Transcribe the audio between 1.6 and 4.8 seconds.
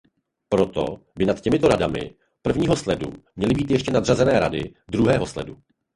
radami "prvního sledu" měly být ještě nadřazené rady